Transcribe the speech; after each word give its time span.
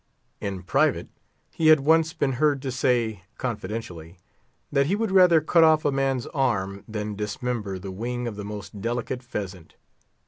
In 0.39 0.63
private, 0.63 1.09
he 1.51 1.67
had 1.67 1.81
once 1.81 2.11
been 2.11 2.31
heard 2.31 2.59
to 2.63 2.71
say, 2.71 3.21
confidentially, 3.37 4.17
that 4.71 4.87
he 4.87 4.95
would 4.95 5.11
rather 5.11 5.41
cut 5.41 5.63
off 5.63 5.85
a 5.85 5.91
man's 5.91 6.25
arm 6.33 6.83
than 6.87 7.13
dismember 7.13 7.77
the 7.77 7.91
wing 7.91 8.27
of 8.27 8.35
the 8.35 8.43
most 8.43 8.81
delicate 8.81 9.21
pheasant. 9.21 9.75